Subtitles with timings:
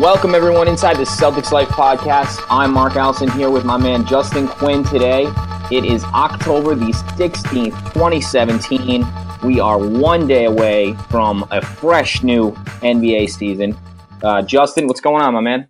[0.00, 2.44] Welcome everyone inside the Celtics Life podcast.
[2.50, 5.26] I'm Mark Allison here with my man Justin Quinn today.
[5.70, 9.06] It is October the 16th, 2017.
[9.42, 13.74] We are one day away from a fresh new NBA season.
[14.22, 15.66] Uh, Justin, what's going on, my man?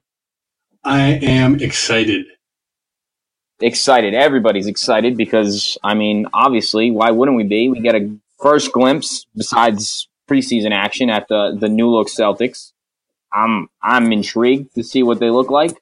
[0.82, 2.26] I am excited.
[3.60, 4.12] Excited.
[4.12, 7.68] Everybody's excited because, I mean, obviously, why wouldn't we be?
[7.68, 12.72] We get a first glimpse, besides preseason action, at the, the new look Celtics.
[13.32, 15.76] I'm I'm intrigued to see what they look like.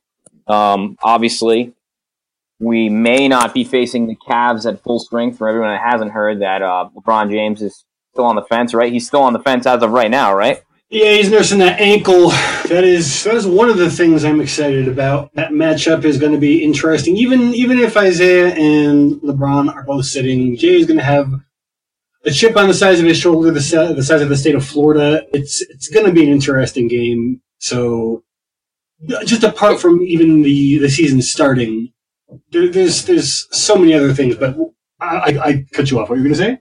[0.46, 1.72] Um, obviously,
[2.58, 5.38] we may not be facing the Cavs at full strength.
[5.38, 8.92] For everyone that hasn't heard, that uh, LeBron James is still on the fence, right?
[8.92, 10.62] He's still on the fence as of right now, right?
[10.90, 12.30] Yeah, he's nursing that ankle.
[12.68, 15.34] That is that is one of the things I'm excited about.
[15.34, 17.16] That matchup is going to be interesting.
[17.16, 21.32] Even even if Isaiah and LeBron are both sitting, Jae is going to have
[22.26, 24.64] a chip on the size of his shoulder, the, the size of the state of
[24.64, 25.24] Florida.
[25.32, 27.40] It's it's going to be an interesting game.
[27.58, 28.24] So,
[29.24, 31.92] just apart from even the the season starting,
[32.50, 34.36] there, there's there's so many other things.
[34.36, 34.56] But
[35.00, 36.08] I, I, I cut you off.
[36.08, 36.60] What were you going to say?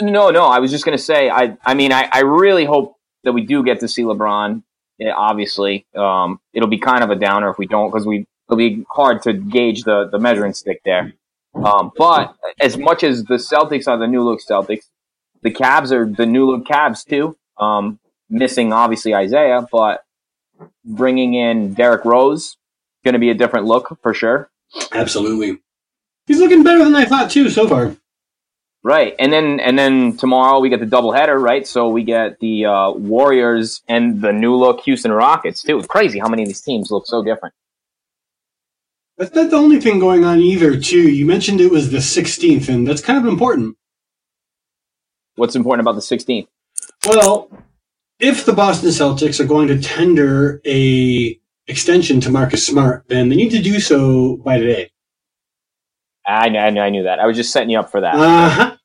[0.00, 0.44] No, no.
[0.46, 1.30] I was just gonna say.
[1.30, 4.62] I I mean, I, I really hope that we do get to see LeBron.
[4.98, 8.58] Yeah, obviously, um, it'll be kind of a downer if we don't, because we it'll
[8.58, 11.12] be hard to gauge the the measuring stick there.
[11.64, 14.84] Um, but as much as the Celtics are the new look Celtics,
[15.42, 17.36] the Cavs are the new look Cavs too.
[17.58, 17.98] Um,
[18.30, 20.04] missing obviously Isaiah, but
[20.84, 22.56] bringing in Derrick Rose
[23.04, 24.50] going to be a different look for sure.
[24.92, 25.58] Absolutely.
[26.26, 27.96] He's looking better than I thought too so far.
[28.84, 31.66] Right, and then and then tomorrow we get the doubleheader, right?
[31.66, 35.78] So we get the uh, Warriors and the new look Houston Rockets too.
[35.78, 37.54] It's crazy how many of these teams look so different.
[39.18, 41.10] That's not the only thing going on either, too.
[41.10, 43.76] You mentioned it was the 16th, and that's kind of important.
[45.34, 46.46] What's important about the 16th?
[47.04, 47.50] Well,
[48.20, 53.36] if the Boston Celtics are going to tender a extension to Marcus Smart, then they
[53.36, 54.90] need to do so by today.
[56.26, 57.18] I, kn- I, kn- I knew that.
[57.18, 58.14] I was just setting you up for that.
[58.14, 58.76] Uh-huh.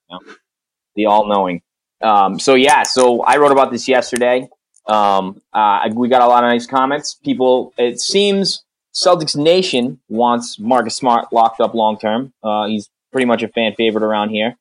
[0.95, 1.61] the all knowing.
[2.01, 4.47] Um, so yeah, so I wrote about this yesterday.
[4.87, 7.13] Um, uh, we got a lot of nice comments.
[7.15, 8.63] People, it seems
[8.93, 12.33] Celtics Nation wants Marcus Smart locked up long term.
[12.43, 14.57] Uh, he's pretty much a fan favorite around here.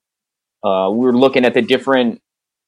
[0.65, 2.23] Uh, we are looking at the different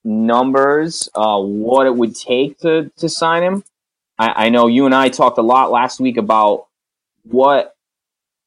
[0.05, 3.65] numbers, uh, what it would take to to sign him.
[4.19, 6.67] I, I know you and I talked a lot last week about
[7.25, 7.75] what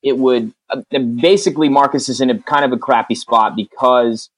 [0.04, 0.54] it would.
[0.70, 4.30] Uh, basically, Marcus is in a kind of a crappy spot because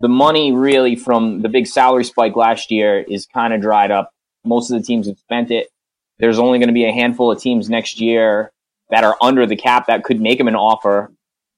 [0.00, 4.12] the money really from the big salary spike last year is kind of dried up.
[4.44, 5.68] Most of the teams have spent it.
[6.20, 8.52] There's only going to be a handful of teams next year
[8.90, 11.12] that are under the cap that could make him an offer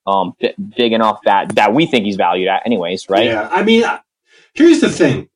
[0.07, 3.27] um, bi- big enough that that we think he's valued at, anyways, right?
[3.27, 4.01] Yeah, I mean, uh,
[4.55, 5.29] here's the thing.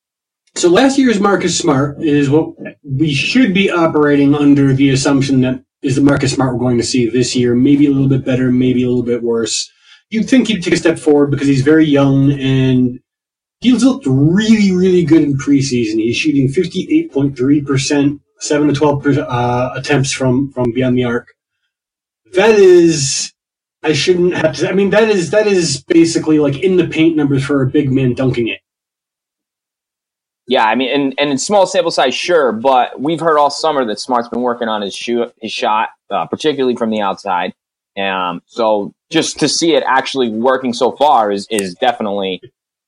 [0.55, 5.63] So last year's Marcus Smart is what we should be operating under the assumption that
[5.83, 7.53] is the Marcus Smart we're going to see this year.
[7.53, 9.71] Maybe a little bit better, maybe a little bit worse.
[10.09, 12.99] You'd think he'd take a step forward because he's very young and
[13.59, 15.95] he's looked really, really good in preseason.
[15.95, 21.33] He's shooting 58.3%, 7 to 12 uh, attempts from, from beyond the arc.
[22.33, 23.33] That is,
[23.83, 27.15] I shouldn't have to, I mean, that is, that is basically like in the paint
[27.15, 28.59] numbers for a big man dunking it.
[30.47, 33.83] Yeah, I mean, and, and in small sample size, sure, but we've heard all summer
[33.85, 37.53] that Smart's been working on his shoot, his shot, uh, particularly from the outside.
[37.97, 42.41] Um, so just to see it actually working so far is is definitely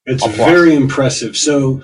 [0.05, 1.35] It's very impressive.
[1.35, 1.81] So,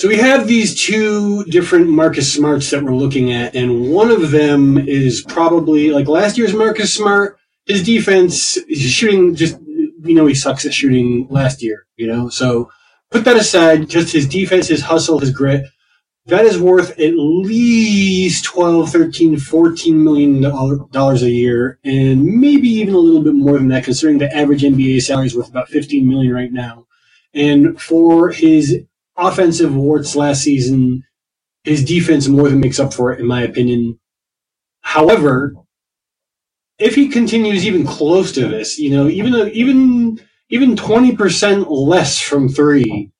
[0.00, 4.30] so we have these two different Marcus Smarts that we're looking at, and one of
[4.30, 7.36] them is probably like last year's Marcus Smart.
[7.66, 12.30] His defense, he's shooting just, you know, he sucks at shooting last year, you know?
[12.30, 12.70] So
[13.10, 15.66] put that aside, just his defense, his hustle, his grit.
[16.24, 22.68] That is worth at least 12, 13, 14 million dollar- dollars a year, and maybe
[22.68, 25.68] even a little bit more than that, considering the average NBA salary is worth about
[25.68, 26.86] 15 million right now.
[27.34, 28.86] And for his
[29.16, 31.04] offensive warts last season,
[31.64, 33.98] his defense more than makes up for it, in my opinion.
[34.80, 35.54] However,
[36.78, 42.18] if he continues even close to this, you know, even even even twenty percent less
[42.18, 43.10] from three,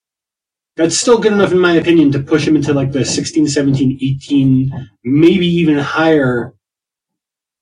[0.77, 3.99] that's still good enough in my opinion to push him into like the 16, 17,
[4.03, 6.55] 18, maybe even higher.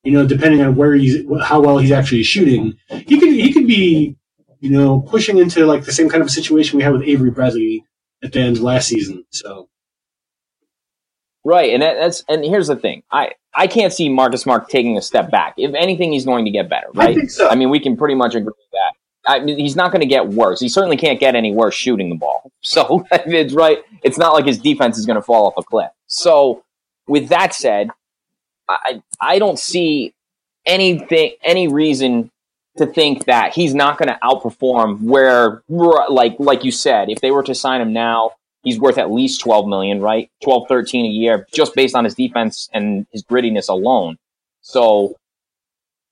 [0.05, 3.67] You know, depending on where he's how well he's actually shooting, he could he could
[3.67, 4.17] be,
[4.61, 7.85] you know, pushing into like the same kind of situation we had with Avery Bradley
[8.23, 9.25] at the end of last season.
[9.31, 9.69] So
[11.45, 13.03] Right, and that's and here's the thing.
[13.11, 15.55] I I can't see Marcus Smart taking a step back.
[15.57, 16.89] If anything, he's going to get better.
[16.93, 17.11] Right.
[17.11, 17.49] I think so.
[17.49, 18.93] I mean, we can pretty much agree with that.
[19.27, 20.61] I mean, he's not going to get worse.
[20.61, 22.53] He certainly can't get any worse shooting the ball.
[22.61, 23.79] So it's right.
[24.03, 25.91] It's not like his defense is going to fall off a cliff.
[26.09, 26.65] So
[27.07, 27.89] with that said,
[28.69, 30.13] I I don't see
[30.67, 32.33] anything any reason
[32.79, 37.31] to think that he's not going to outperform where like like you said if they
[37.31, 38.33] were to sign him now
[38.63, 40.31] he's worth at least 12 million right?
[40.43, 44.17] 12 13 a year just based on his defense and his grittiness alone.
[44.61, 45.17] So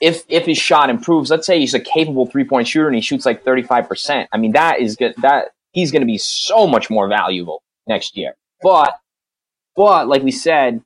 [0.01, 3.25] if if his shot improves let's say he's a capable three-point shooter and he shoots
[3.25, 7.07] like 35% i mean that is good that he's going to be so much more
[7.07, 8.35] valuable next year.
[8.63, 8.95] But
[9.77, 10.83] but like we said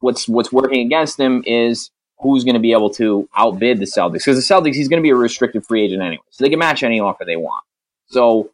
[0.00, 4.24] what's what's working against him is who's going to be able to outbid the Celtics.
[4.24, 6.58] Because the Celtics, he's going to be a restricted free agent anyway, so they can
[6.58, 7.64] match any offer they want.
[8.06, 8.50] So,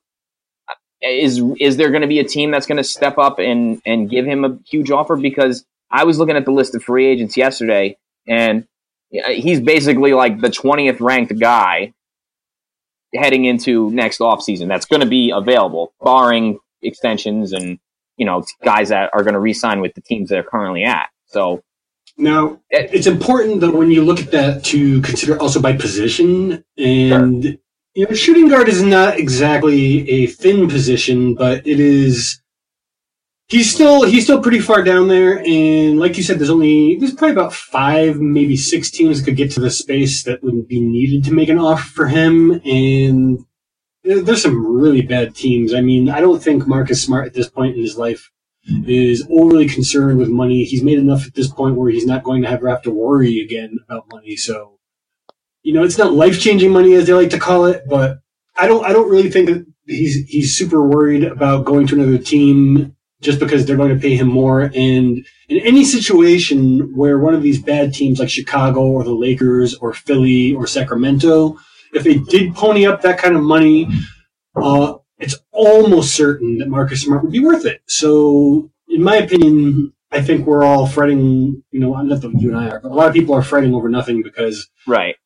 [0.69, 3.81] uh, is is there going to be a team that's going to step up and
[3.85, 5.17] and give him a huge offer?
[5.17, 7.97] Because I was looking at the list of free agents yesterday,
[8.27, 8.67] and
[9.11, 11.93] he's basically like the twentieth ranked guy
[13.15, 17.79] heading into next offseason that's going to be available, barring extensions and
[18.17, 21.09] you know guys that are going to re-sign with the teams they're currently at.
[21.27, 21.63] So
[22.19, 26.65] Now, it's important that when you look at that to consider also by position.
[26.79, 27.59] And
[27.95, 32.41] you know, shooting guard is not exactly a thin position, but it is.
[33.49, 37.15] He's still he's still pretty far down there, and like you said, there's only there's
[37.15, 40.81] probably about five, maybe six teams that could get to the space that would be
[40.81, 43.45] needed to make an offer for him, and
[44.03, 45.73] there's some really bad teams.
[45.75, 48.33] I mean, I don't think Marcus Smart at this point in his life
[48.87, 50.65] is overly concerned with money.
[50.65, 53.41] He's made enough at this point where he's not going to ever have to worry
[53.41, 54.37] again about money.
[54.37, 54.79] So,
[55.63, 58.19] you know, it's not life changing money as they like to call it, but
[58.57, 62.19] I don't, I don't really think that he's, he's super worried about going to another
[62.19, 64.63] team just because they're going to pay him more.
[64.63, 69.75] And in any situation where one of these bad teams like Chicago or the Lakers
[69.75, 71.59] or Philly or Sacramento,
[71.93, 73.89] if they did pony up that kind of money,
[74.55, 77.83] uh, it's almost certain that Marcus Smart would be worth it.
[77.87, 82.59] So, in my opinion, I think we're all fretting, you know, not that you and
[82.59, 85.17] I are, but a lot of people are fretting over nothing because right,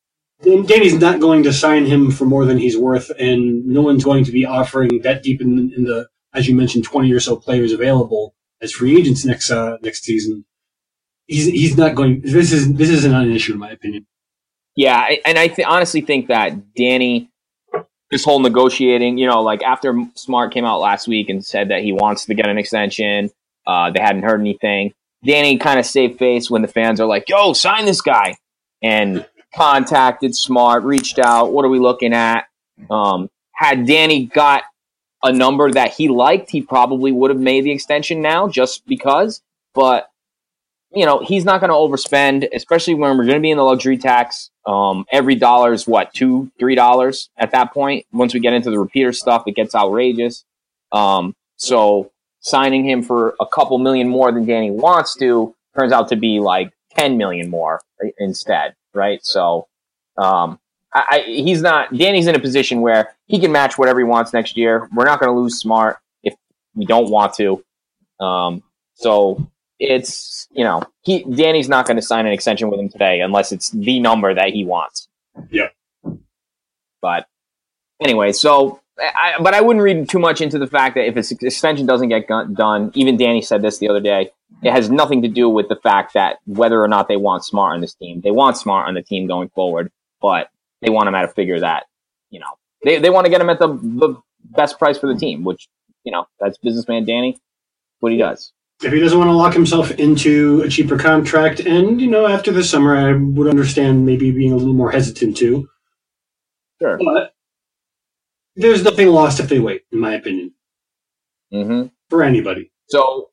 [0.42, 4.04] Dan- Danny's not going to sign him for more than he's worth, and no one's
[4.04, 7.36] going to be offering that deep in, in the, as you mentioned, 20 or so
[7.36, 10.44] players available as free agents next, uh, next season.
[11.26, 14.06] He's, he's not going, this is, this isn't an issue in my opinion.
[14.76, 17.29] Yeah, and I th- honestly think that Danny,
[18.10, 21.82] this whole negotiating, you know, like after Smart came out last week and said that
[21.82, 23.30] he wants to get an extension,
[23.66, 24.92] uh, they hadn't heard anything.
[25.24, 28.36] Danny kind of saved face when the fans are like, "Yo, sign this guy,"
[28.82, 31.52] and contacted Smart, reached out.
[31.52, 32.46] What are we looking at?
[32.90, 34.64] Um, had Danny got
[35.22, 39.42] a number that he liked, he probably would have made the extension now, just because.
[39.74, 40.10] But
[40.92, 43.62] you know, he's not going to overspend, especially when we're going to be in the
[43.62, 44.49] luxury tax.
[44.66, 48.06] Um, every dollar is what two, three dollars at that point.
[48.12, 50.44] Once we get into the repeater stuff, it gets outrageous.
[50.92, 56.08] Um, so signing him for a couple million more than Danny wants to turns out
[56.08, 57.80] to be like ten million more
[58.18, 59.24] instead, right?
[59.24, 59.68] So,
[60.16, 60.58] um,
[60.92, 61.96] I, I, he's not.
[61.96, 64.88] Danny's in a position where he can match whatever he wants next year.
[64.94, 66.34] We're not going to lose Smart if
[66.74, 67.64] we don't want to.
[68.18, 68.62] Um,
[68.94, 69.48] so
[69.80, 73.50] it's you know he Danny's not going to sign an extension with him today unless
[73.50, 75.08] it's the number that he wants.
[75.50, 75.68] Yeah.
[77.00, 77.26] But
[78.00, 81.32] anyway, so I, but I wouldn't read too much into the fact that if his
[81.32, 84.30] extension doesn't get gun- done, even Danny said this the other day.
[84.62, 87.74] It has nothing to do with the fact that whether or not they want Smart
[87.74, 88.20] on this team.
[88.20, 90.50] They want Smart on the team going forward, but
[90.82, 91.84] they want him at a figure that
[92.28, 92.50] you know
[92.84, 95.68] they they want to get him at the the best price for the team, which
[96.04, 97.38] you know that's businessman Danny.
[98.00, 98.52] What he does.
[98.82, 102.50] If he doesn't want to lock himself into a cheaper contract, and you know, after
[102.50, 105.68] the summer, I would understand maybe being a little more hesitant to.
[106.80, 106.98] Sure.
[106.98, 107.34] But
[108.56, 110.54] there's nothing lost if they wait, in my opinion,
[111.52, 111.88] Mm-hmm.
[112.08, 112.70] for anybody.
[112.88, 113.30] So,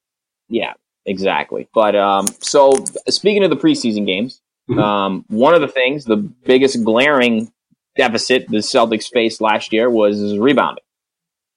[0.49, 0.73] yeah,
[1.05, 1.69] exactly.
[1.73, 2.73] But um, so
[3.07, 4.79] speaking of the preseason games, Mhm.
[4.81, 7.51] um, one of the things, the biggest glaring
[7.95, 10.83] deficit the Celtics faced last year was rebounding,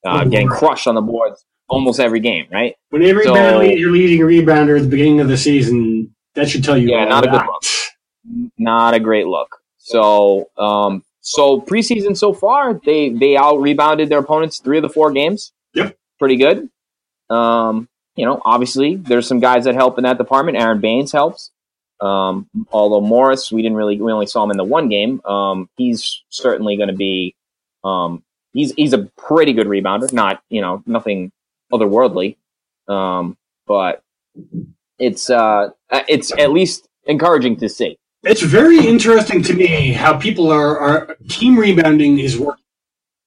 [0.07, 0.31] uh, Mhm.
[0.31, 2.47] getting crushed on the boards almost every game.
[2.53, 2.75] Right?
[2.91, 6.63] When every So- lead, you're leading rebounder at the beginning of the season, that should
[6.65, 6.91] tell you.
[6.91, 7.63] Yeah, not a good look.
[8.59, 9.57] Not a great look.
[9.79, 14.89] So, um, so preseason so far, they they out rebounded their opponents three of the
[14.89, 15.53] four games.
[15.75, 15.97] Yep.
[16.19, 16.69] pretty good.
[17.31, 20.59] Um, you know, obviously there's some guys that help in that department.
[20.59, 21.51] Aron Baynes helps.
[22.01, 25.21] Um, although Morris, we didn't really, we only saw him in the one game.
[25.25, 27.35] Um, he's certainly going to be,
[27.85, 28.23] um,
[28.53, 30.13] he's he's a pretty good rebounder.
[30.13, 31.31] Not you know nothing
[31.73, 32.37] otherworldly,
[32.89, 33.37] um,
[33.67, 34.03] but
[34.99, 35.71] it's uh,
[36.09, 37.97] it's at least encouraging to see.
[38.23, 42.65] It's very interesting to me how people are, are team rebounding is working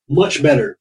[0.07, 0.77] much better.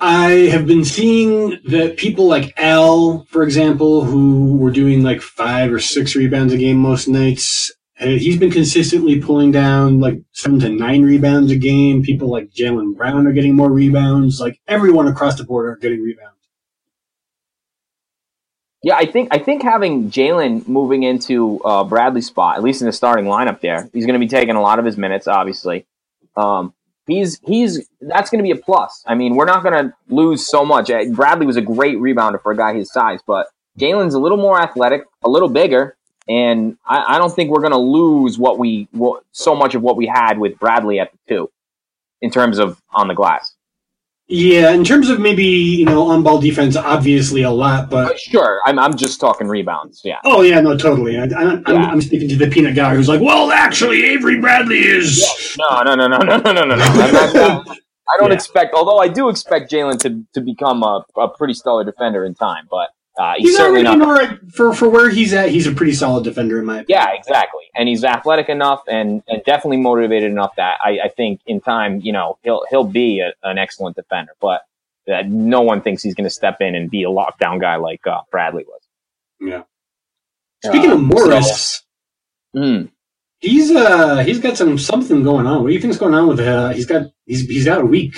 [0.00, 5.72] I have been seeing that people like Al, for example, who were doing like five
[5.72, 7.70] or six rebounds a game most nights,
[8.02, 12.02] uh, he's been consistently pulling down like seven to nine rebounds a game.
[12.02, 14.40] People like Jaylen Brown are getting more rebounds.
[14.40, 16.36] Like everyone across the board are getting rebounds.
[18.82, 22.86] Yeah, I think I think having Jaylen moving into uh, Bradley's spot, at least in
[22.86, 25.28] the starting lineup, there, he's going to be taking a lot of his minutes.
[25.28, 25.86] Obviously,
[26.36, 26.74] um,
[27.06, 29.04] he's he's that's going to be a plus.
[29.06, 30.90] I mean, we're not going to lose so much.
[30.90, 33.46] Uh, Bradley was a great rebounder for a guy his size, but
[33.78, 35.96] Jaylen's a little more athletic, a little bigger,
[36.28, 39.82] and I, I don't think we're going to lose what we what, so much of
[39.82, 41.50] what we had with Bradley at the two
[42.20, 43.54] in terms of on the glass.
[44.28, 48.18] Yeah, in terms of maybe you know on ball defense, obviously a lot, but But
[48.20, 50.00] sure, I'm I'm just talking rebounds.
[50.04, 50.20] Yeah.
[50.24, 51.18] oh yeah, no, totally.
[51.18, 51.74] I, I'm, Yeah.
[51.90, 55.56] I'm speaking to the peanut guy who's like, well, actually, Avery Bradley is.
[55.58, 56.76] No, no, no, no, no, no, no, no.
[56.76, 56.84] no.
[56.84, 57.66] I'm not-
[58.08, 58.34] I don't Yeah.
[58.34, 62.34] expect, although I do expect Jaylen to, to become a, a pretty stellar defender in
[62.34, 62.88] time, but
[63.18, 64.08] uh, he's, He's certainly already not.
[64.08, 65.50] all right for for where he's at.
[65.50, 67.00] He's a pretty solid defender in my opinion.
[67.00, 67.62] Yeah, exactly.
[67.74, 72.00] And he's athletic enough and, and definitely motivated enough that I, I think in time,
[72.00, 74.32] you know, he'll he'll be a, an excellent defender.
[74.40, 74.62] But
[75.12, 78.06] uh, no one thinks he's going to step in and be a lockdown guy like
[78.06, 78.80] uh, Bradley was.
[79.40, 79.62] Yeah.
[80.64, 81.82] Speaking Uh, of Morris,
[82.56, 82.90] Mm.
[83.40, 85.62] he's uh he's got some something going on.
[85.62, 88.16] What do you think's going on with uh he's got he's he's out a week.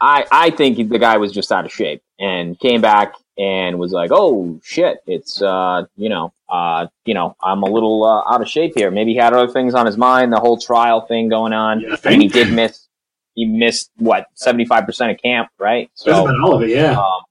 [0.00, 3.92] I, I think the guy was just out of shape and came back and was
[3.92, 8.42] like, "Oh shit, it's uh, you know, uh, you know, I'm a little uh, out
[8.42, 11.28] of shape here." Maybe he had other things on his mind, the whole trial thing
[11.28, 12.86] going on, You and he did miss.
[13.34, 15.90] He missed what seventy five percent of camp, right?
[15.94, 16.98] So, all of it, yeah.
[16.98, 17.22] um,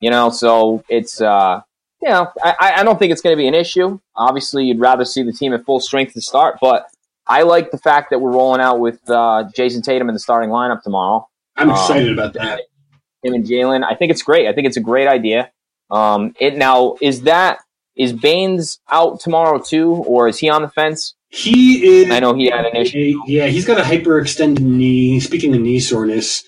[0.00, 1.60] you know, so it's uh,
[2.02, 4.00] you know, I, I don't think it's going to be an issue.
[4.16, 6.88] Obviously, you'd rather see the team at full strength to start, but
[7.28, 10.50] I like the fact that we're rolling out with uh, Jayson Tatum in the starting
[10.50, 12.62] lineup tomorrow I'm um, excited about that.
[13.26, 13.84] Him and Jaylen.
[13.84, 14.46] I think it's great.
[14.48, 15.50] I think it's a great idea.
[15.90, 17.58] Um, it now is that
[17.96, 21.14] is Baynes out tomorrow too, or is he on the fence?
[21.28, 23.20] He is I know he had an issue.
[23.26, 25.20] Yeah, he's got a hyperextended knee.
[25.20, 26.44] Speaking of knee soreness,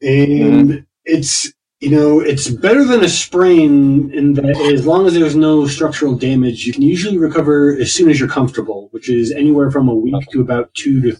[0.00, 0.78] and Mm-hmm.
[1.04, 5.66] it's you know it's better than a sprain in that as long as there's no
[5.66, 9.88] structural damage, you can usually recover as soon as you're comfortable, which is anywhere from
[9.88, 11.16] a week to about two to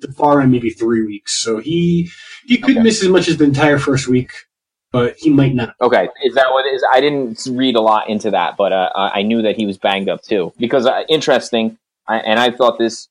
[0.00, 1.38] the far end maybe three weeks.
[1.42, 2.10] So he
[2.48, 2.82] he could Okay.
[2.82, 4.30] miss as much as the entire first week,
[4.90, 5.74] but he might not.
[5.80, 6.82] Okay, is that what is?
[6.92, 9.76] I didn't read a lot into that, but uh, I I knew that he was
[9.76, 10.52] banged up too.
[10.58, 13.08] Because uh, interesting, I, and I thought this.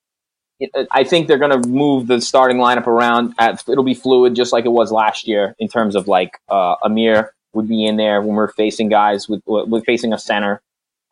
[0.90, 3.36] I think they're going to move the starting lineup around.
[3.38, 6.76] At, it'll be fluid, just like it was last year, in terms of like uh,
[6.84, 10.62] Amir would be in there when we're facing guys with with facing a center,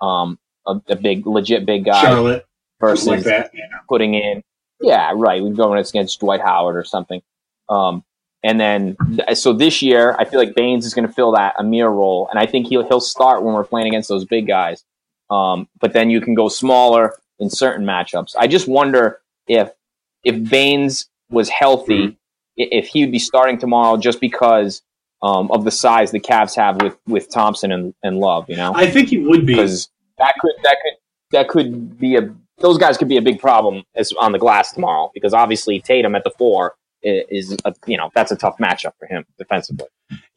[0.02, 2.44] um, a, a big legit big guy Charlotte,
[2.80, 3.52] versus like that.
[3.54, 3.66] Yeah.
[3.88, 4.42] putting in.
[4.82, 5.44] Yeah, right.
[5.44, 7.22] We'd go against Dwight Howard or something.
[7.70, 8.04] Um,
[8.46, 8.96] and then,
[9.34, 12.38] so this year, I feel like Baynes is going to fill that Amir role, and
[12.38, 14.86] I think he'll he'll start when we're playing against those big guys.
[15.32, 18.36] Um, but then you can go smaller in certain matchups.
[18.38, 19.72] I just wonder if
[20.24, 22.16] if Baynes was healthy, i
[22.56, 24.84] if he would be starting tomorrow just because
[25.24, 28.48] um, of the size the Cavs have with with Thompson and, and Love.
[28.48, 29.56] You know, I think he would be.
[29.56, 30.94] because that could that could
[31.32, 34.72] that could be a those guys could be a big problem as on the glass
[34.72, 36.76] tomorrow because obviously Tatum at the four
[37.06, 39.88] is a, you know that's a tough matchup for him defensively.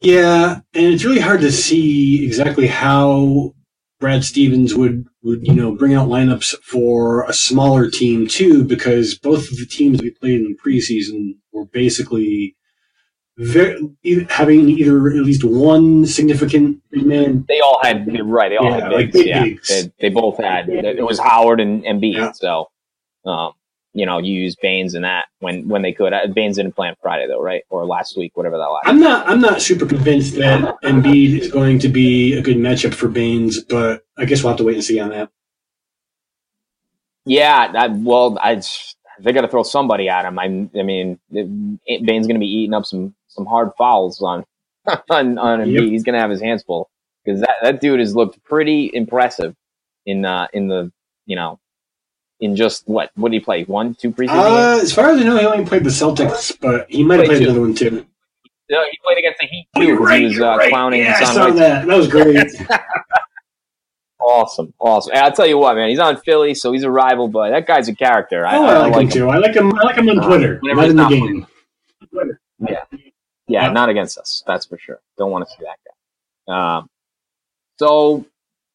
[0.01, 3.53] Yeah, and it's really hard to see exactly how
[3.99, 9.17] Brad Stevens would would you know bring out lineups for a smaller team too, because
[9.17, 12.55] both of the teams we played in the preseason were basically
[13.37, 13.79] very,
[14.29, 17.45] having either at least one significant man.
[17.47, 18.49] They all had right.
[18.49, 19.13] They all Yeah, had like bigs.
[19.13, 20.67] big yeah, they, they both had.
[20.69, 22.15] It was Howard and Embiid.
[22.15, 22.31] Yeah.
[22.33, 22.65] So,
[23.25, 23.53] um,
[23.93, 26.13] you know, you use Baynes in that when when they could.
[26.13, 27.63] Uh, Baynes didn't play on Friday though, right?
[27.69, 28.87] Or last week, whatever that last.
[28.87, 32.93] I'm not I'm not super convinced that Embiid is going to be a good matchup
[32.93, 35.29] for Baynes, but I guess we'll have to wait and see on that.
[37.25, 38.61] Yeah, that, well, I
[39.19, 40.39] they got to throw somebody at him.
[40.39, 44.45] I, I mean, it, Bane's going to be eating up some some hard fouls on
[45.09, 45.73] on on Embiid.
[45.73, 45.83] Yep.
[45.83, 46.89] He's going to have his hands full
[47.25, 49.55] because that that dude has looked pretty impressive
[50.05, 50.91] in uh, in the
[51.29, 51.59] you know,
[52.39, 53.11] in just what?
[53.15, 53.63] What did he play?
[53.65, 54.83] One, two preseason Uh, games?
[54.83, 57.37] as far as I know, he only played the Celtics, but he might have Played
[57.37, 58.05] played another one too.
[58.71, 59.87] No, he played against the Heat Oh, too.
[59.87, 60.69] you're 'cause right, he was uh, right.
[60.69, 61.87] clowning Yeah, I saw that.
[61.87, 62.47] That was great.
[64.21, 65.13] Awesome, awesome.
[65.13, 65.89] And I'll tell you what, man.
[65.89, 68.45] He's on Philly, so he's a rival, but that guy's a character.
[68.45, 69.09] I, oh, I, I like him him.
[69.09, 69.29] too.
[69.29, 69.73] I like him.
[69.79, 71.47] I like him on Uh, Twitter, whenever not in the game.
[72.59, 72.83] Yeah,
[73.47, 73.71] Yeah.
[73.71, 74.43] not against us.
[74.45, 74.99] That's for sure.
[75.17, 75.77] Don't want to see that
[76.49, 76.77] guy.
[76.77, 76.89] Um,
[77.79, 78.25] so,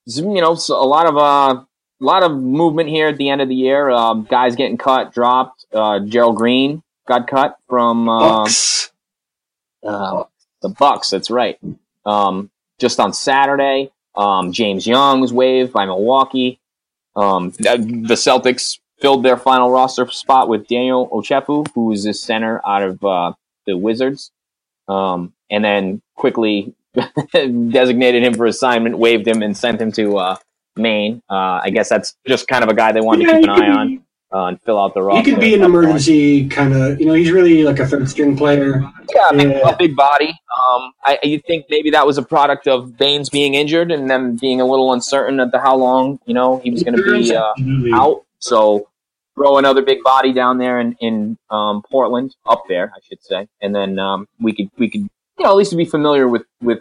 [0.06, 1.62] you know, so a lot of uh,
[2.00, 3.90] a lot of movement here at the end of the year.
[3.90, 5.64] Um, guys getting cut, dropped.
[5.72, 8.92] Uh, Gerald Green got cut from uh, Bucks.
[9.82, 10.24] uh,
[10.62, 11.10] the Bucks.
[11.10, 11.58] That's right.
[12.04, 16.60] Um, just on Saturday, um, James Young was waived by Milwaukee.
[17.16, 22.60] Um, the Celtics filled their final roster spot with Daniel Ochefu, who is a center
[22.66, 23.32] out of uh,
[23.66, 24.32] the Wizards,
[24.88, 26.74] um, and then quickly
[27.32, 30.36] designated him for assignment, waived him, and sent him to uh,
[30.76, 31.22] Maine.
[31.30, 33.50] Uh, I guess that's just kind of a guy they wanted Yeah, to keep an
[33.50, 35.22] eye be- on uh, and fill out the roster.
[35.22, 35.74] He could be an at point.
[35.84, 36.98] emergency kind of.
[37.00, 38.80] You know, he's really like a third string player.
[39.14, 39.68] Yeah, a big, Yeah.
[39.70, 40.28] a big body.
[40.30, 44.36] Um, I you think maybe that was a product of Baynes being injured and them
[44.36, 47.34] being a little uncertain at to how long you know he was going to be
[47.34, 47.52] uh,
[47.96, 48.24] out.
[48.40, 48.88] So
[49.36, 53.46] throw another big body down there in in um, Portland, up there, I should say,
[53.62, 55.02] and then um, we could we could
[55.38, 56.80] you know at least be familiar with with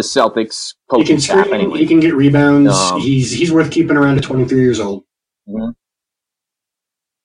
[0.00, 1.54] the Celtics He coaching can screen.
[1.54, 1.78] anyway.
[1.78, 2.72] He can get rebounds.
[2.72, 5.04] Um, he's he's worth keeping around at 23 years old.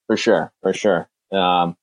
[0.06, 1.08] For sure, for sure.
[1.32, 1.76] Um,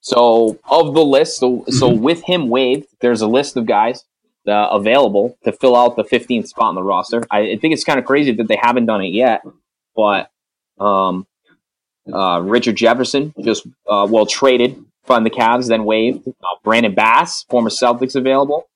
[0.00, 2.02] so of the list, so so Mm-hmm.
[2.02, 4.04] with him waived, there's a list of guys
[4.46, 7.22] uh, available to fill out the 15th spot in the roster.
[7.30, 9.42] I, I think it's kind of crazy that they haven't done it yet,
[9.94, 10.30] but
[10.78, 11.26] um,
[12.12, 16.26] uh, Richard Jefferson just uh, well traded from the Cavs, then waived.
[16.28, 16.32] Uh,
[16.64, 18.68] Brandon Bass, former Celtics, available.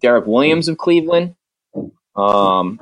[0.00, 1.36] Derrick Williams of Cleveland.
[2.16, 2.78] Um,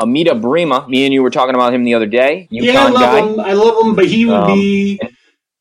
[0.00, 2.48] Amida Brimah, me and you were talking about him the other day.
[2.52, 3.20] UConn yeah, I love guy.
[3.30, 3.40] him.
[3.40, 5.00] I love him, but he would Um, be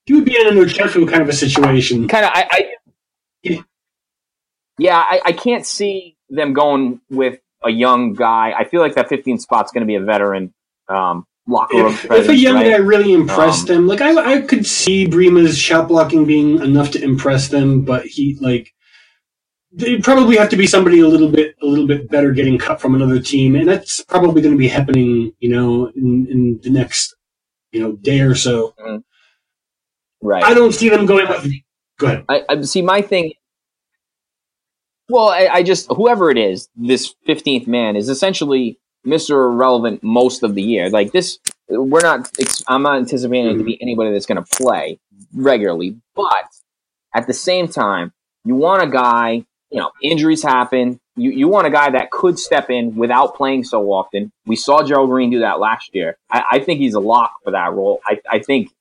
[0.05, 2.07] he would be in an Ochefu kind of a situation.
[2.07, 3.63] kind of I, I
[4.79, 9.09] yeah I, I can't see them going with a young guy i feel like that
[9.09, 10.53] 15 spot's going to be a veteran
[10.89, 12.65] um locker room If, if a young right?
[12.65, 16.91] guy really impressed Um, them, like I, I could see Brimah's shot blocking being enough
[16.93, 18.73] to impress them, but he like
[19.75, 22.81] they'd probably have to be somebody a little bit a little bit better getting cut
[22.81, 26.69] from another team, and that's probably going to be happening, you know, in, in the
[26.69, 27.15] next
[27.71, 28.73] you know day or so.
[28.79, 28.97] Mm-hmm.
[30.27, 31.51] right I don't see them going with.
[31.97, 32.25] Go ahead.
[32.27, 33.33] I, I see my thing
[35.09, 40.43] well I, I just whoever it is this 15th man is essentially mr irrelevant most
[40.43, 42.29] of the year like this we're not
[42.67, 43.83] i'm not anticipating it to be mm-hmm.
[43.83, 44.99] anybody that's going to play
[45.33, 46.45] regularly but
[47.13, 48.11] at the same time
[48.45, 52.37] you want a guy you know injuries happen you, you want a guy that could
[52.37, 56.43] step in without playing so often we saw Gerald green do that last year i,
[56.51, 58.71] I think he's a lock for that role I, I think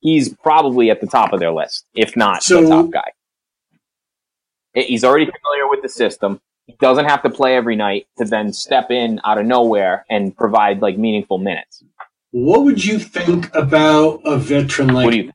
[0.00, 3.10] he's probably at the top of their list if not So- the top guy
[4.74, 6.40] He's already familiar with the system.
[6.66, 10.36] He doesn't have to play every night to then step in out of nowhere and
[10.36, 11.82] provide like meaningful minutes.
[12.30, 15.32] What would you think about a veteran like what do you?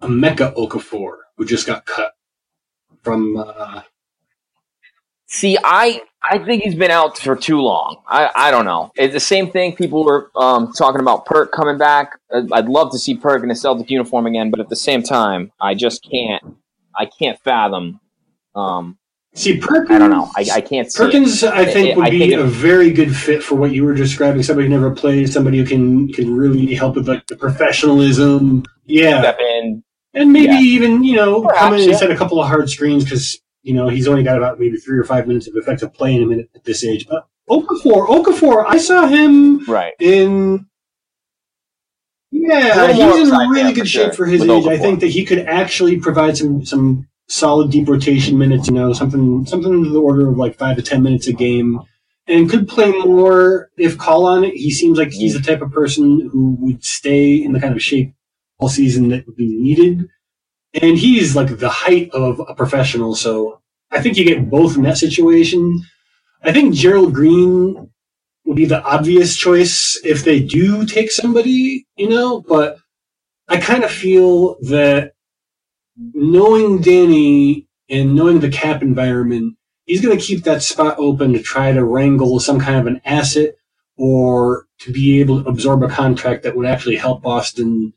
[0.00, 2.12] a Emeka Okafor who just got cut
[3.02, 3.36] from?
[3.36, 3.82] Uh,
[5.36, 7.98] See, I I think he's been out for too long.
[8.08, 8.90] I I don't know.
[8.96, 9.76] It's the same thing.
[9.76, 12.18] People were um, talking about Perk coming back.
[12.32, 15.52] I'd love to see Perk in a Celtic uniform again, but at the same time,
[15.60, 16.42] I just can't.
[16.98, 18.00] I can't fathom.
[18.54, 18.96] Um,
[19.34, 19.90] see, Perkins.
[19.90, 20.30] I don't know.
[20.34, 21.06] I, I can't see it.
[21.06, 23.84] Perkins, I think, I- would I be think a very good fit for what you
[23.84, 24.42] were describing.
[24.42, 28.64] Somebody who never played, somebody who can can really help with like the professionalism.
[28.86, 29.34] Yeah,
[30.14, 30.60] and maybe Yeah.
[30.60, 31.96] even you know Perhaps, come in and yeah.
[31.98, 34.98] set a couple of hard screens because you know he's only got about maybe three
[34.98, 37.06] or five minutes of effective play in a minute at this age.
[37.08, 39.94] But Okafor, Okafor, I saw him Right.
[39.98, 40.66] in.
[42.30, 44.66] Yeah, little he more was in really good shape sure, for his with age.
[44.66, 48.68] I think that he could actually provide some some solid deep rotation minutes.
[48.68, 51.80] You know, something something to the order of like five to ten minutes a game,
[52.28, 54.54] and could play more if call on it.
[54.54, 55.38] He seems like he's mm.
[55.42, 58.14] the type of person who would stay in the kind of shape
[58.58, 60.08] all season that would be needed.
[60.82, 63.60] And he's like the height of a professional, so
[63.90, 65.82] I think you get both in that situation.
[66.42, 67.90] I think Gerald Green
[68.44, 72.76] would be the obvious choice if they do take somebody, you know, but
[73.48, 75.12] I kind of feel that
[75.96, 81.42] knowing Danny and knowing the cap environment, he's going to keep that spot open to
[81.42, 83.54] try to wrangle some kind of an asset
[83.96, 87.94] or to be able to absorb a contract that would actually help Boston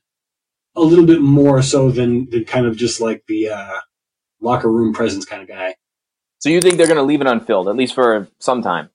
[0.75, 3.79] a little bit more so than, than kind of just like the uh,
[4.41, 5.75] locker room presence kind of guy.
[6.39, 8.89] So you think they're going to leave it unfilled at least for some time?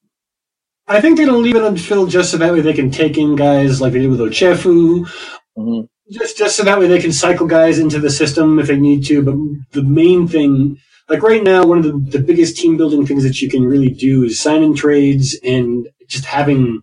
[0.87, 3.19] I think they're going to leave it unfilled just so that way they can take
[3.19, 5.09] in guys like they did with Ochefu,
[5.57, 8.77] hmm just just so that way they can cycle guys into the system if they
[8.77, 9.23] need to.
[9.23, 9.37] But
[9.73, 13.41] the main thing, like right now, one of the, the biggest team building things that
[13.41, 16.83] you can really do is sign in trades and just having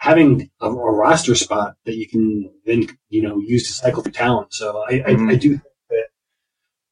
[0.00, 4.12] having a, a roster spot that you can then you know use to cycle through
[4.12, 4.52] talent.
[4.54, 5.30] So I, Mhm.
[5.30, 6.06] I, I do think that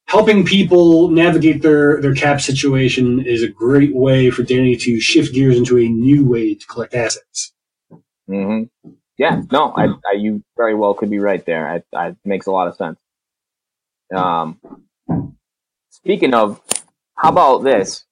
[0.06, 5.34] helping people navigate their their cap situation is a great way for Danny to shift
[5.34, 7.52] gears into a new way to collect assets.
[8.28, 8.64] hmm
[9.18, 11.68] Yeah, no, I, I, you very well could be right there.
[11.68, 12.98] I, I, it makes a lot of sense.
[14.14, 14.58] Um,
[15.90, 16.60] speaking of,
[17.16, 18.04] how about this?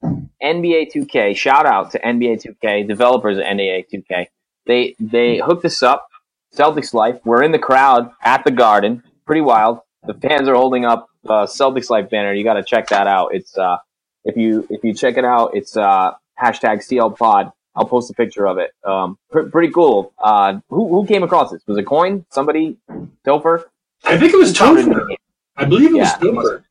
[0.42, 4.26] NBA 2K, shout out to NBA 2K, developers of NBA 2K.
[4.66, 6.08] They, they hooked us up,
[6.54, 7.20] Celtics Life.
[7.24, 9.02] We're in the crowd at the Garden.
[9.26, 9.80] Pretty wild.
[10.06, 12.32] The fans are holding up uh, Celtics Life banner.
[12.32, 13.34] You got to check that out.
[13.34, 13.76] It's, uh,
[14.24, 17.52] if you, if you check it out, it's, uh, hashtag CL Pod.
[17.74, 18.72] I'll post a picture of it.
[18.84, 20.12] Um, pr- pretty cool.
[20.18, 21.62] Uh, who, who came across this?
[21.66, 22.24] Was it Coin?
[22.30, 22.78] Somebody?
[23.26, 23.64] Topher?
[24.04, 25.14] I think it was Topher.
[25.56, 26.62] I believe it was Yeah, must- Topher.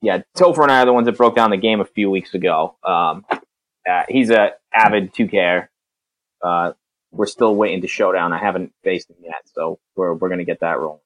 [0.00, 2.34] Yeah, Topher and I are the ones that broke down the game a few weeks
[2.34, 2.76] ago.
[2.84, 3.24] Um,
[3.88, 5.66] uh, he's a avid 2K.
[6.42, 6.72] Uh,
[7.10, 8.32] we're still waiting to showdown.
[8.32, 11.00] I haven't faced him yet, so we're we're gonna get that rolling.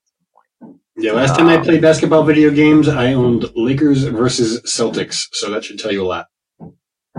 [0.96, 5.50] Yeah, last time I Um, played basketball video games, I owned Lakers versus Celtics, so
[5.50, 6.26] that should tell you a lot.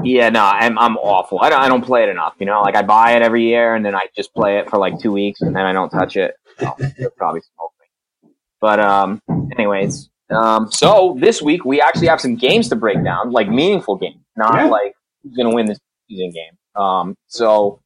[0.04, 1.40] Yeah, no, I'm I'm awful.
[1.42, 2.34] I don't I don't play it enough.
[2.40, 4.78] You know, like I buy it every year and then I just play it for
[4.80, 6.36] like two weeks and then I don't touch it.
[6.62, 8.30] Oh, you'll probably smoke me.
[8.62, 9.22] But um,
[9.58, 13.98] anyways, um, so this week we actually have some games to break down, like meaningful
[13.98, 14.66] games, not Yeah.
[14.66, 14.94] like
[15.24, 16.82] who's gonna win this season game.
[16.82, 17.82] Um, so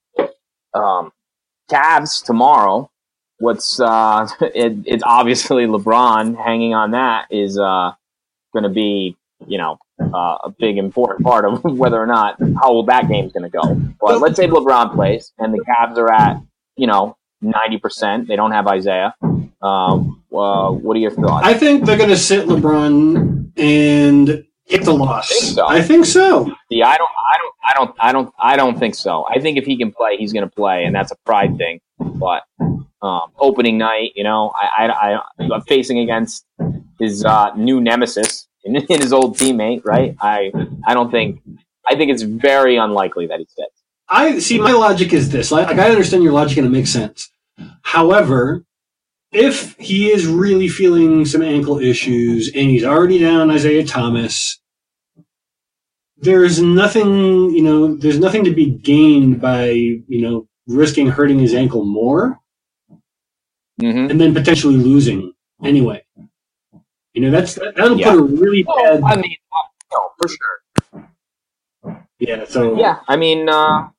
[0.73, 1.11] um,
[1.69, 2.89] Cavs tomorrow.
[3.39, 7.91] What's uh, it, it's obviously LeBron hanging on that is uh
[8.53, 12.81] going to be you know uh, a big important part of whether or not how
[12.83, 13.75] that game's going to go.
[13.99, 16.41] But let's say LeBron plays and the Cavs are at
[16.75, 18.27] you know ninety percent.
[18.27, 19.15] They don't have Isaiah.
[19.61, 21.45] Um, uh, what are your thoughts?
[21.45, 25.29] I think they're going to sit LeBron and get the loss.
[25.29, 25.67] Think so?
[25.67, 26.45] I think so.
[26.71, 29.25] See, I don't, I don't, I don't, I don't, I don't think so.
[29.27, 31.79] I think if he can play, he's going to play, and that's a pride thing.
[31.99, 32.43] But
[33.01, 36.45] um, opening night, you know, I, I, I, I'm facing against
[36.99, 40.15] his uh, new nemesis and his old teammate, right?
[40.21, 40.51] I,
[40.85, 41.41] I don't think.
[41.89, 43.83] I think it's very unlikely that he sits.
[44.09, 44.59] I see.
[44.59, 47.29] My logic is this: like, I understand your logic and it makes sense.
[47.81, 48.65] However,
[49.37, 54.59] if he is really feeling some ankle issues and he's already down Isaiah Thomas,
[56.17, 61.53] there's nothing, you know, there's nothing to be gained by, you know, risking hurting his
[61.53, 62.39] ankle more
[63.81, 64.09] Mm-hmm.
[64.11, 66.03] and then potentially losing anyway.
[67.13, 68.11] You know, that's that, that'll Yeah.
[68.11, 69.03] put a really bad.
[69.03, 69.35] I mean,
[69.93, 70.59] no, for sure.
[72.19, 72.45] Yeah.
[72.45, 73.89] So Yeah, I mean, uh,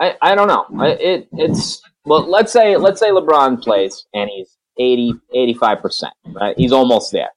[0.00, 0.66] I I don't know.
[0.84, 6.12] It it's well, let's say let's say LeBron plays and he's 80 85 percent.
[6.26, 7.30] Right, he's almost there.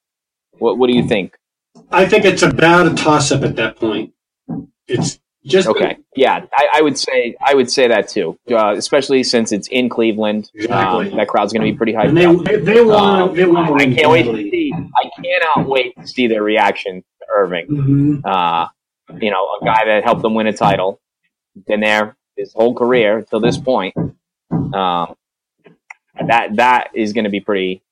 [0.58, 1.36] What what do you think?
[1.90, 4.12] I think it's about a toss up at that point.
[4.86, 9.24] It's just Okay, yeah, I, I would say I would say that too, uh, especially
[9.24, 10.50] since it's in Cleveland.
[10.54, 11.10] Exactly.
[11.10, 13.44] Um, that crowd's going to be pretty hyped And they they, they want Um, they
[13.44, 14.72] want I can't wait to see.
[14.72, 17.66] I cannot wait to see their reaction to Irving.
[17.66, 18.68] hmm uh,
[19.20, 21.00] you know, a guy that helped them win a title,
[21.66, 23.94] been there his whole career till this point.
[24.50, 25.14] Um,
[26.26, 27.82] that that is going to be pretty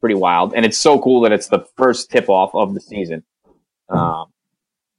[0.00, 3.24] pretty wild, and it's so cool that it's the first tip off of the season.
[3.88, 4.26] Um,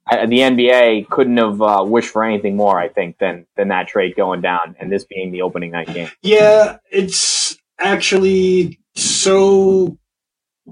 [0.07, 3.87] I, the NBA couldn't have uh, wished for anything more, I think, than than that
[3.87, 6.09] trade going down, and this being the opening night game.
[6.21, 9.97] Yeah, it's actually so.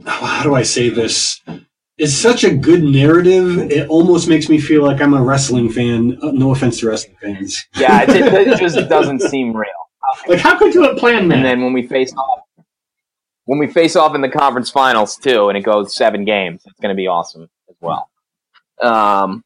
[0.06, 1.42] How do I say this?
[1.98, 3.58] It's such a good narrative.
[3.72, 6.20] It almost makes me feel like I'm a wrestling fan.
[6.22, 7.66] Uh, no offense to wrestling fans.
[7.76, 9.68] Yeah, it, it just doesn't seem real.
[10.28, 11.38] Like, how could you have planned that?
[11.38, 12.40] And then when we face off,
[13.46, 16.80] when we face off in the conference finals too, and it goes seven games, it's
[16.80, 18.10] going to be awesome as well.
[18.82, 19.44] Um.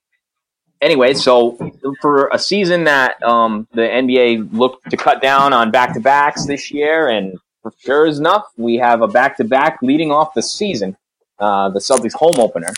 [0.81, 1.57] Anyway, so
[2.01, 6.47] for a season that um, the NBA looked to cut down on back to backs
[6.47, 10.41] this year, and for sure enough, we have a back to back leading off the
[10.41, 10.97] season.
[11.37, 12.73] Uh, the Celtics home opener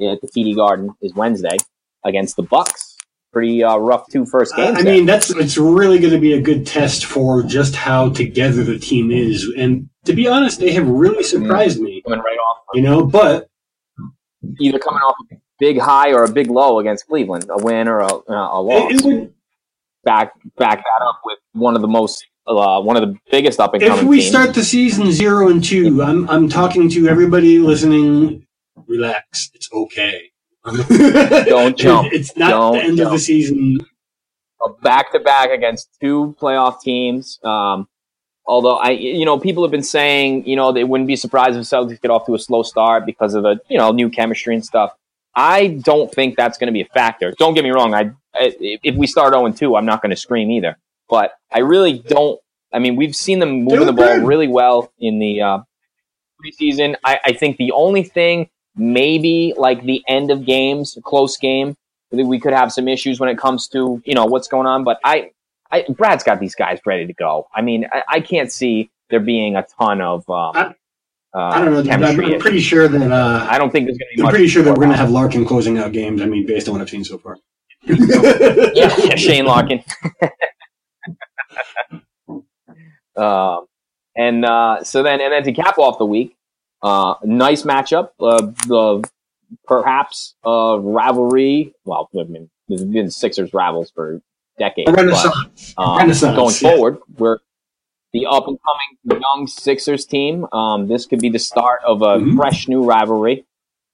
[0.00, 1.56] at the TD Garden is Wednesday
[2.04, 2.96] against the Bucks.
[3.32, 4.78] Pretty uh, rough two first I games.
[4.78, 4.94] I there.
[4.94, 8.78] mean, that's it's really going to be a good test for just how together the
[8.78, 9.46] team is.
[9.56, 12.02] And to be honest, they have really surprised me.
[12.02, 13.48] coming right off You know, but
[14.60, 18.00] either coming off a big high or a big low against Cleveland, a win or
[18.00, 18.92] a, a loss.
[18.92, 19.34] it, it would,
[20.04, 23.74] back back that up with one of the most uh, one of the biggest up
[23.74, 23.98] and coming.
[23.98, 24.30] if we teams.
[24.30, 28.46] start the season zero and two, I'm I'm talking to everybody listening.
[28.86, 30.30] Relax, it's okay.
[31.46, 32.12] Don't jump.
[32.12, 33.78] It's not Don't the end of the season.
[34.64, 37.38] a back to back against two playoff teams.
[37.44, 37.88] Um,
[38.46, 41.64] although I, you know, people have been saying, you know, they wouldn't be surprised if
[41.64, 44.64] Celtics get off to a slow start because of the, you know, new chemistry and
[44.64, 44.92] stuff.
[45.34, 47.32] I don't think that's going to be a factor.
[47.38, 47.94] Don't get me wrong.
[47.94, 50.76] I, I if we start 0 2, I'm not going to scream either.
[51.08, 52.40] But I really don't.
[52.72, 55.58] I mean, we've seen them moving the ball really well in the uh,
[56.44, 56.96] preseason.
[57.04, 61.76] I, I think the only thing, maybe like the end of games, close game,
[62.10, 64.84] we could have some issues when it comes to you know what's going on.
[64.84, 65.32] But I,
[65.70, 67.48] I Brad's got these guys ready to go.
[67.54, 70.28] I mean, I, I can't see there being a ton of.
[70.30, 70.74] Um, I,
[71.34, 71.92] uh, I don't know.
[71.92, 73.12] I'm, I'm pretty sure that.
[73.12, 74.22] Uh, I don't think there's going to be.
[74.22, 76.22] I'm pretty sure that we're going to have Larkin closing out games.
[76.22, 77.36] I mean, based on what I've seen so far.
[77.84, 79.84] yeah, Shane Larkin.
[83.16, 83.66] um,
[84.16, 86.36] and uh, so then, and then to cap off the week,
[86.82, 88.10] uh, nice matchup.
[88.20, 89.08] Uh, the
[89.66, 91.74] perhaps uh, rivalry.
[91.84, 94.20] Well, I mean, there's been Sixers rivals for
[94.58, 94.90] decades.
[94.90, 95.74] Renaissance.
[95.76, 96.76] But, um, Renaissance going yeah.
[96.76, 97.38] forward, we're
[98.12, 100.46] the up and coming young Sixers team.
[100.52, 102.36] Um, this could be the start of a Mhm.
[102.36, 103.44] fresh new rivalry.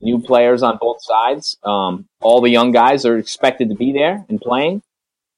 [0.00, 1.56] New players on both sides.
[1.64, 4.82] Um, all the young guys are expected to be there and playing.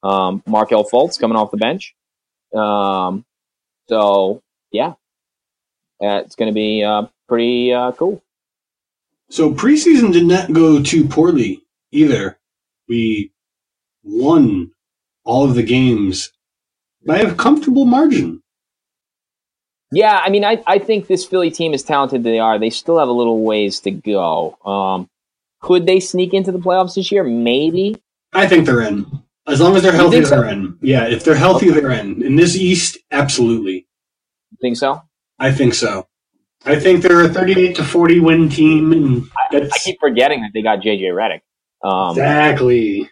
[0.02, 1.94] Um, Markelle Fultz coming off the bench.
[2.54, 3.24] Um,
[3.88, 4.94] so yeah,
[6.02, 8.22] uh, it's going to be uh, pretty uh, cool.
[9.28, 12.38] So preseason did not go too poorly either.
[12.88, 13.32] We
[14.02, 14.70] won
[15.24, 16.32] all of the games
[17.04, 18.42] by a comfortable margin.
[19.92, 22.98] Yeah, I mean, I, I think this Philly team, is talented they are, they still
[22.98, 24.58] have a little ways to go.
[24.64, 25.08] Um,
[25.60, 27.24] could they sneak into the playoffs this year?
[27.24, 27.96] Maybe.
[28.32, 29.06] I think they're in.
[29.46, 30.30] As long as they're healthy, so?
[30.30, 30.76] they're in.
[30.82, 32.22] Yeah, if they're healthy, they're in.
[32.22, 33.86] In this East, absolutely.
[34.60, 35.02] Think so?
[35.38, 36.08] I think so.
[36.66, 40.50] I think they're a 38 to 40 win team, and I that's keep forgetting that
[40.52, 41.40] they got JJ Redick.
[41.88, 43.08] Um, exactly.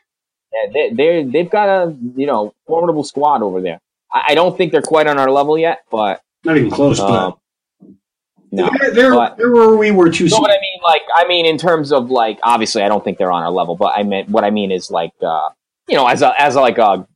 [0.73, 3.81] they, they've got a you know formidable squad over there.
[4.13, 7.35] I, I don't think they're quite on our level yet, but Not even close, um,
[8.51, 8.71] no.
[8.81, 10.41] they're, they're, but- they're where we were two No, seasons.
[10.41, 13.33] but I mean, like, I mean, in terms of like, obviously, I don't think they're
[13.33, 13.77] on our level.
[13.77, 15.51] But I meant what I mean is like, uh,
[15.89, 17.07] you know, as a as like a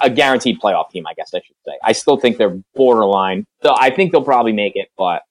[0.00, 1.72] a guaranteed playoff team, I guess I should say.
[1.84, 3.44] I still think they're borderline.
[3.62, 5.22] So I think they'll probably make it, but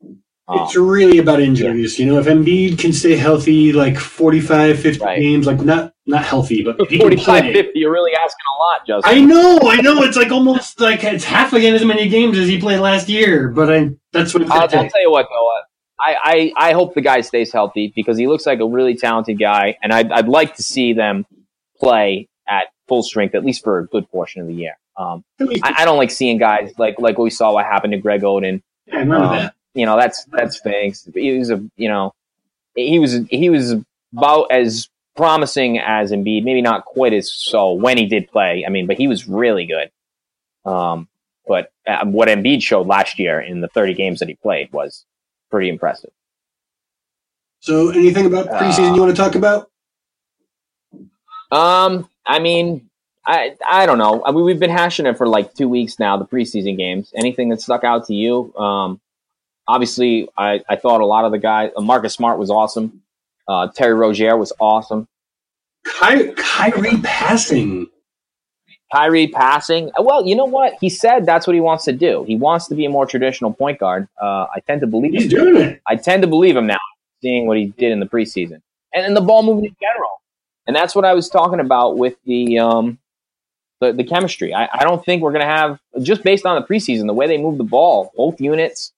[0.50, 2.00] It's really about injuries.
[2.00, 5.20] You know, if Embiid can stay healthy, like 45, 50 Right.
[5.20, 7.54] games, like not not healthy, but if he 45 play.
[7.54, 9.18] 50, you're really asking a lot, Justin.
[9.18, 10.04] I know, I know.
[10.04, 13.50] It's like almost like it's half again as many games as he played last year.
[13.50, 15.50] But I that's what I'll, I'll tell you what, though.
[15.50, 15.62] uh,
[16.00, 19.40] I, I, I hope the guy stays healthy because he looks like a really talented
[19.40, 21.26] guy, and I'd, I'd like to see them
[21.80, 24.78] play at full strength at least for a good portion of the year.
[24.96, 28.22] Um, I, I don't like seeing guys like like we saw what happened to Greg
[28.22, 28.62] Oden.
[28.92, 29.54] I remember Um, that.
[29.78, 31.08] You know, that's that's things.
[31.14, 32.14] He was a you know,
[32.76, 33.76] he was he was
[34.12, 36.44] about as promising as Embiid.
[36.44, 38.64] Maybe not quite as so when he did play.
[38.66, 39.92] I mean, but he was really good.
[40.66, 41.08] Um,
[41.48, 45.06] but uh, what Embiid showed last year in the 30 games that he played was
[45.50, 46.12] pretty impressive.
[47.60, 49.70] So, anything about preseason you want to talk about?
[51.52, 52.90] Um, I mean,
[53.26, 54.24] I I don't know.
[54.26, 56.18] I mean, we've been hashing it for like two weeks now.
[56.18, 57.12] The preseason games.
[57.16, 58.56] Anything that stuck out to you?
[58.56, 59.00] Um,
[59.68, 61.72] obviously, I I thought a lot of the guys.
[61.76, 63.02] Uh, Marcus Smart was awesome.
[63.48, 65.08] Uh, Terry Rozier was awesome.
[66.02, 67.88] Ky- Kyrie passing.
[68.94, 69.92] Kyrie passing.
[70.00, 70.74] Well, you know what?
[70.80, 72.24] He said that's what he wants to do.
[72.26, 74.08] He wants to be a more traditional point guard.
[74.22, 75.30] Uh, I tend to believe He's him.
[75.30, 75.82] doing it.
[75.88, 76.78] I tend to believe him now,
[77.22, 78.62] seeing what he did in the preseason
[78.94, 80.10] and in the ball movement in general.
[80.68, 82.98] And that's what I was talking about with the um,
[83.82, 84.54] the, the chemistry.
[84.54, 87.28] I, I don't think we're going to have just based on the preseason, the way
[87.28, 88.92] they move the ball, both units.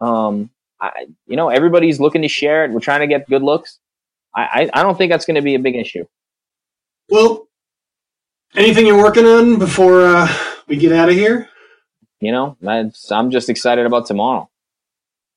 [0.00, 2.70] Um, I, you know, everybody's looking to share it.
[2.72, 3.78] We're trying to get good looks.
[4.34, 6.04] I, I, I don't think that's going to be a big issue.
[7.08, 7.48] Well,
[8.56, 10.28] anything you're working on before uh,
[10.66, 11.48] we get out of here?
[12.20, 14.50] You know, that's, I'm just excited about tomorrow.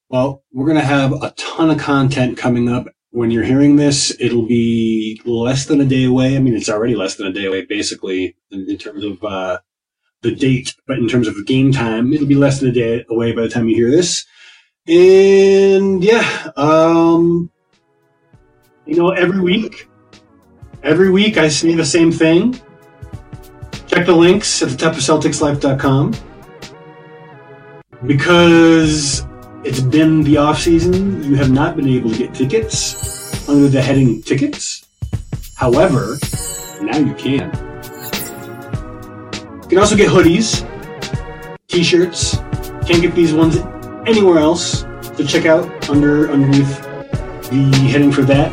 [0.10, 2.88] Well, we're going to have a ton of content coming up.
[3.12, 6.36] When you're hearing this, it'll be less than a day away.
[6.36, 9.60] I mean, it's already less than a day away, basically, in, in terms of uh,
[10.22, 10.76] the date.
[10.88, 13.50] But in terms of game time, it'll be less than a day away by the
[13.50, 14.26] time you hear this.
[14.88, 17.52] And yeah, um,
[18.86, 19.90] you know, every week,
[20.82, 22.62] every week I say the same thing.
[23.88, 26.14] Check the links at the top of CelticsLife.com
[28.06, 29.26] because
[29.66, 31.22] it's been the off season.
[31.22, 34.88] You have not been able to get tickets under the heading tickets.
[35.56, 36.18] However,
[36.82, 37.52] now you can.
[39.64, 40.64] You can also get hoodies,
[41.68, 42.38] t-shirts.
[42.86, 43.58] Can't get these ones
[44.08, 44.86] anywhere else.
[45.18, 46.82] to check out under underneath
[47.50, 48.52] the heading for that.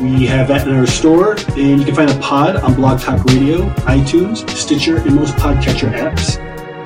[0.00, 3.22] We have that in our store, and you can find a pod on Blog Talk
[3.26, 6.38] Radio, iTunes, Stitcher, and most podcatcher apps.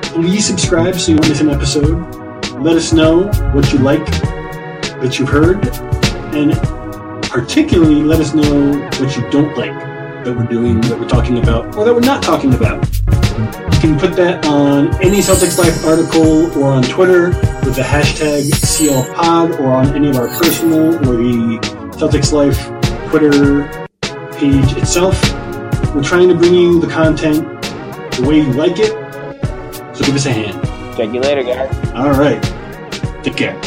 [0.03, 2.15] Please subscribe so you don't miss an episode.
[2.61, 4.05] Let us know what you like
[4.99, 5.65] that you've heard,
[6.35, 6.51] and
[7.29, 9.73] particularly let us know what you don't like
[10.25, 12.86] that we're doing, that we're talking about, or that we're not talking about.
[13.37, 17.29] You can put that on any Celtics Life article or on Twitter
[17.63, 21.59] with the hashtag CLPod or on any of our personal or the
[21.97, 22.57] Celtics Life
[23.09, 23.87] Twitter
[24.37, 25.21] page itself.
[25.93, 27.43] We're trying to bring you the content
[28.13, 28.91] the way you like it,
[29.95, 30.61] so give us a hand.
[30.97, 31.73] Check you later, guys.
[31.93, 32.41] All right.
[33.23, 33.66] Take care.